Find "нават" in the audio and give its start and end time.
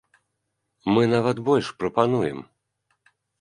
1.11-1.37